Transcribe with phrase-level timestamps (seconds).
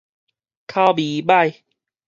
[0.65, 1.61] 口味䆀